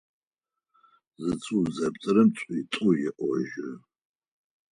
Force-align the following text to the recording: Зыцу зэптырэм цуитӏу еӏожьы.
Зыцу 1.23 1.59
зэптырэм 1.75 2.29
цуитӏу 2.37 2.89
еӏожьы. 3.07 3.69